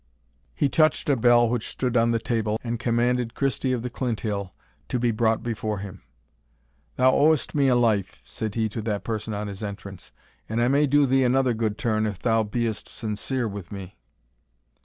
[0.55, 4.49] He touched a bell which stood on the table, and commanded Christie of the Clinthill
[4.89, 6.01] to be brought before him.
[6.95, 10.11] "Thou owest me a life," said he to that person on his entrance,
[10.49, 13.99] "and I may do thee another good turn if thou be'st sincere with me."